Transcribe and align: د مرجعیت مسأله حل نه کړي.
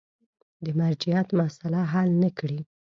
د 0.63 0.65
مرجعیت 0.79 1.27
مسأله 1.39 1.81
حل 1.93 2.09
نه 2.21 2.29
کړي. 2.39 2.59